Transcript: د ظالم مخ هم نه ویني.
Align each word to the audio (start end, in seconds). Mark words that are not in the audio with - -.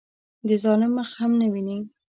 د 0.47 0.49
ظالم 0.63 0.91
مخ 0.97 1.09
هم 1.19 1.31
نه 1.39 1.47
ویني. 1.53 1.77